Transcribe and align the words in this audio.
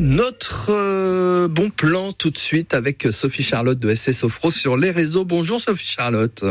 Notre 0.00 0.70
euh, 0.70 1.46
bon 1.46 1.70
plan 1.70 2.10
tout 2.10 2.30
de 2.30 2.38
suite 2.38 2.74
avec 2.74 3.06
Sophie 3.12 3.44
Charlotte 3.44 3.78
de 3.78 3.94
SS 3.94 4.18
Sofro 4.18 4.50
sur 4.50 4.76
les 4.76 4.90
réseaux. 4.90 5.24
Bonjour 5.24 5.60
Sophie 5.60 5.86
Charlotte. 5.86 6.44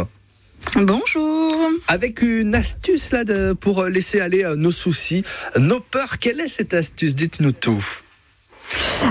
Bonjour. 0.77 1.69
Avec 1.89 2.21
une 2.21 2.55
astuce 2.55 3.11
là 3.11 3.25
de, 3.25 3.51
pour 3.51 3.83
laisser 3.83 4.21
aller 4.21 4.45
euh, 4.45 4.55
nos 4.55 4.71
soucis, 4.71 5.25
nos 5.59 5.81
peurs. 5.81 6.19
Quelle 6.19 6.39
est 6.39 6.47
cette 6.47 6.73
astuce? 6.73 7.15
Dites-nous 7.15 7.51
tout. 7.51 7.85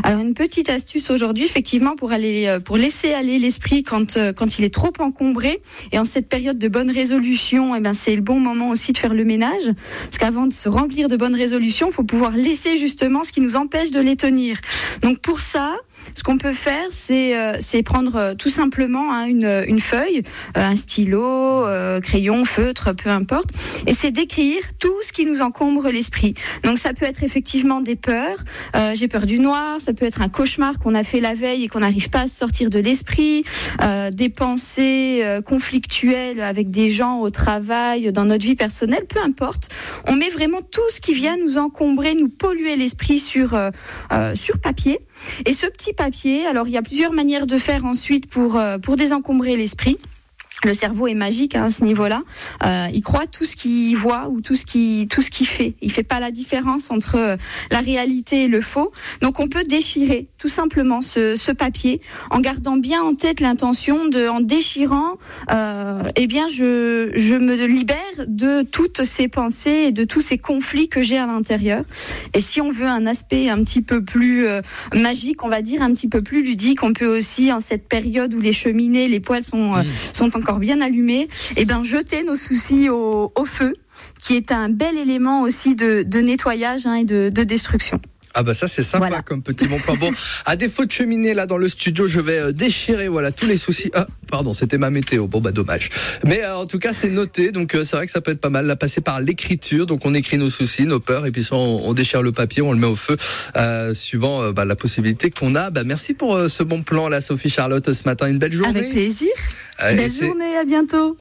Alors 0.03 0.21
une 0.21 0.35
petite 0.35 0.69
astuce 0.71 1.11
aujourd'hui, 1.11 1.45
effectivement, 1.45 1.97
pour 1.97 2.13
aller, 2.13 2.47
euh, 2.47 2.61
pour 2.61 2.77
laisser 2.77 3.13
aller 3.13 3.39
l'esprit 3.39 3.83
quand 3.83 4.17
euh, 4.17 4.33
quand 4.33 4.59
il 4.59 4.65
est 4.65 4.73
trop 4.73 4.93
encombré 4.99 5.61
et 5.93 5.99
en 5.99 6.05
cette 6.05 6.29
période 6.29 6.59
de 6.59 6.69
bonne 6.69 6.91
résolution, 6.91 7.77
eh 7.77 7.81
ben 7.81 7.95
c'est 7.95 8.15
le 8.15 8.23
bon 8.23 8.41
moment 8.41 8.71
aussi 8.71 8.93
de 8.93 8.99
faire 8.99 9.15
le 9.15 9.25
ménage, 9.25 9.65
parce 10.05 10.19
qu'avant 10.19 10.47
de 10.47 10.53
se 10.53 10.69
remplir 10.69 11.09
de 11.09 11.17
bonnes 11.17 11.35
résolutions, 11.35 11.91
faut 11.91 12.05
pouvoir 12.05 12.33
laisser 12.33 12.79
justement 12.79 13.23
ce 13.23 13.33
qui 13.33 13.41
nous 13.41 13.57
empêche 13.57 13.91
de 13.91 14.01
les 14.01 14.17
tenir. 14.17 14.59
Donc 15.03 15.19
pour 15.19 15.41
ça, 15.41 15.77
ce 16.15 16.23
qu'on 16.23 16.39
peut 16.39 16.53
faire, 16.53 16.87
c'est 16.91 17.37
euh, 17.37 17.83
prendre 17.85 18.35
tout 18.35 18.51
simplement 18.51 19.13
hein, 19.13 19.25
une, 19.25 19.65
une 19.67 19.81
feuille, 19.81 20.23
un 20.55 20.77
stylo, 20.77 21.65
crayon, 22.01 22.45
feutre, 22.45 22.95
peu 22.95 23.11
importe, 23.11 23.51
et 23.87 23.95
c'est 23.95 24.11
d'écrire 24.11 24.63
tout 24.79 24.95
ce 25.03 25.13
qui 25.13 25.27
nous 25.27 25.41
encombre 25.43 25.91
l'esprit. 25.91 26.35
Donc 26.63 26.79
ça 26.79 26.95
peut 26.95 27.07
être 27.07 27.23
effectivement 27.23 27.81
des 27.81 27.97
peurs. 27.97 28.39
J'ai 28.95 29.09
peur 29.09 29.27
du 29.27 29.41
noir, 29.41 29.81
ça 29.81 29.93
peut 29.93 30.07
être 30.07 30.23
un 30.23 30.29
cauchemar 30.29 30.79
qu'on 30.79 30.95
a 30.95 31.03
fait 31.03 31.21
la 31.21 31.35
veille 31.35 31.65
et 31.65 31.69
qu'on 31.69 31.81
n'arrive 31.81 32.11
pas 32.11 32.23
à 32.23 32.29
sortir 32.29 32.71
de 32.71 32.79
l'esprit, 32.79 33.45
euh, 33.83 34.11
des 34.11 34.29
pensées 34.29 35.21
euh, 35.23 35.41
conflictuelles 35.41 36.41
avec 36.41 36.71
des 36.71 36.91
gens 36.91 37.21
au 37.21 37.31
travail, 37.31 38.13
dans 38.13 38.25
notre 38.25 38.45
vie 38.45 38.55
personnelle, 38.55 39.07
peu 39.09 39.21
importe. 39.21 39.69
On 40.07 40.15
met 40.15 40.31
vraiment 40.31 40.61
tout 40.63 40.81
ce 40.91 41.01
qui 41.01 41.15
vient 41.15 41.37
nous 41.37 41.59
encombrer, 41.59 42.15
nous 42.15 42.29
polluer 42.29 42.77
l'esprit 42.77 43.19
sur 43.19 43.55
euh, 43.55 43.71
sur 44.35 44.59
papier. 44.59 45.01
Et 45.47 45.53
ce 45.53 45.67
petit 45.67 45.92
papier, 45.93 46.47
alors 46.47 46.69
il 46.69 46.73
y 46.73 46.77
a 46.77 46.83
plusieurs 46.83 47.13
manières 47.13 47.47
de 47.47 47.59
faire 47.59 47.85
ensuite 47.85 48.27
pour 48.27 48.61
pour 48.83 48.97
désencombrer 48.97 49.57
l'esprit 49.57 49.99
le 50.65 50.75
cerveau 50.75 51.07
est 51.07 51.15
magique 51.15 51.55
hein, 51.55 51.65
à 51.65 51.71
ce 51.71 51.85
niveau-là. 51.85 52.23
Euh, 52.65 52.87
il 52.93 53.03
croit 53.03 53.27
tout 53.27 53.45
ce 53.45 53.57
qu'il 53.57 53.97
voit 53.97 54.29
ou 54.29 54.41
tout 54.41 54.57
ce 54.57 54.65
qui 54.65 55.09
tout 55.11 55.23
ce 55.23 55.31
qu'il 55.31 55.47
fait. 55.47 55.75
Il 55.83 55.91
fait 55.91 56.03
pas 56.03 56.21
la 56.21 56.31
différence 56.31 56.91
entre 56.91 57.17
euh, 57.17 57.37
la 57.71 57.81
réalité 57.81 58.45
et 58.45 58.49
le 58.49 58.61
faux. 58.61 58.93
Donc 59.21 59.41
on 59.41 59.49
peut 59.49 59.65
déchirer 59.65 60.29
tout 60.43 60.49
simplement 60.49 61.03
ce, 61.03 61.37
ce 61.37 61.53
papier 61.53 62.01
en 62.31 62.41
gardant 62.41 62.77
bien 62.77 63.01
en 63.01 63.15
tête 63.15 63.39
l'intention 63.39 64.09
de, 64.09 64.27
en 64.27 64.41
déchirant, 64.41 65.19
euh, 65.53 66.03
eh 66.17 66.27
bien 66.27 66.49
je 66.49 67.13
je 67.15 67.37
me 67.37 67.55
libère 67.65 67.97
de 68.27 68.63
toutes 68.63 69.05
ces 69.05 69.29
pensées 69.29 69.85
et 69.87 69.93
de 69.93 70.03
tous 70.03 70.21
ces 70.21 70.39
conflits 70.39 70.89
que 70.89 71.01
j'ai 71.01 71.17
à 71.17 71.27
l'intérieur. 71.27 71.85
Et 72.35 72.41
si 72.41 72.61
on 72.61 72.73
veut 72.73 72.89
un 72.89 73.07
aspect 73.07 73.49
un 73.51 73.63
petit 73.63 73.83
peu 73.83 74.03
plus 74.03 74.49
euh, 74.49 74.63
magique, 74.93 75.45
on 75.45 75.49
va 75.49 75.63
dire 75.63 75.81
un 75.81 75.93
petit 75.93 76.09
peu 76.09 76.23
plus 76.23 76.43
ludique, 76.43 76.83
on 76.83 76.93
peut 76.93 77.07
aussi 77.07 77.53
en 77.53 77.61
cette 77.61 77.87
période 77.87 78.35
où 78.35 78.41
les 78.41 78.53
cheminées, 78.53 79.07
les 79.07 79.21
poêles 79.21 79.45
sont 79.45 79.77
mmh. 79.77 79.85
sont 80.13 80.37
encore 80.37 80.59
bien 80.59 80.81
allumé, 80.81 81.21
et 81.21 81.29
eh 81.59 81.65
ben 81.65 81.85
jeter 81.85 82.25
nos 82.25 82.35
soucis 82.35 82.89
au, 82.89 83.31
feu, 83.47 83.75
qui 84.25 84.35
est 84.35 84.51
un 84.51 84.71
bel 84.71 84.97
élément 84.97 85.43
aussi 85.43 85.77
de, 85.77 86.21
nettoyage 86.21 86.85
hein, 86.89 86.95
et 86.95 87.05
de 87.05 87.45
destruction. 87.45 88.01
Ah 88.35 88.43
bah 88.43 88.55
ça 88.55 88.69
c'est 88.69 88.83
sympa 88.83 89.23
comme 89.23 89.43
petit 89.43 89.67
bon 89.67 89.79
plan. 89.79 89.95
Bon, 89.97 90.11
à 90.47 90.57
défaut 90.57 90.85
de 90.85 90.91
cheminée 90.91 91.35
là 91.35 91.47
dans 91.47 91.59
le 91.59 91.69
studio, 91.69 92.07
je 92.07 92.21
vais 92.21 92.39
euh, 92.39 92.53
déchirer 92.53 93.09
voilà 93.09 93.31
tous 93.31 93.47
les 93.47 93.57
soucis. 93.57 93.91
Ah 93.95 94.07
pardon, 94.31 94.53
c'était 94.53 94.79
ma 94.79 94.91
météo. 94.91 95.27
Bon 95.27 95.41
bah 95.41 95.53
dommage. 95.53 95.91
Mais 96.25 96.43
euh, 96.43 96.57
en 96.57 96.67
tout 96.67 96.79
cas 96.79 96.93
c'est 96.93 97.11
noté, 97.11 97.53
donc 97.53 97.75
euh, 97.75 97.85
c'est 97.85 97.97
vrai 97.97 98.07
que 98.07 98.13
ça 98.13 98.21
peut 98.21 98.33
être 98.33 98.41
pas 98.41 98.51
mal. 98.51 98.67
Là 98.67 98.77
passer 98.77 99.01
par 99.01 99.21
l'écriture, 99.21 99.87
donc 99.87 100.07
on 100.07 100.15
écrit 100.15 100.39
nos 100.39 100.51
soucis, 100.51 100.85
nos 100.85 101.01
peurs, 101.01 101.27
et 101.27 101.31
puis 101.31 101.45
ça, 101.45 101.57
on, 101.57 101.93
déchire 101.93 102.23
le 102.23 102.33
papier, 102.33 102.63
on 102.63 102.73
le 102.73 102.79
met 102.79 102.87
au 102.87 102.97
feu, 102.97 103.17
suivant 103.93 104.51
bah, 104.53 104.65
la 104.65 104.77
possibilité 104.77 105.31
qu'on 105.31 105.55
a. 105.55 105.71
Bah 105.71 105.85
merci 105.85 106.15
pour 106.15 106.39
ce 106.49 106.63
bon 106.63 106.83
plan 106.83 107.09
là, 107.09 107.21
Sophie 107.21 107.51
Charlotte 107.51 107.93
ce 107.93 108.05
matin. 108.05 108.29
Une 108.29 108.39
belle 108.39 108.53
journée. 108.53 108.81
Avec 108.81 108.93
plaisir. 108.93 109.31
belle 109.79 110.11
journée, 110.11 110.57
à 110.57 110.65
bientôt. 110.65 111.11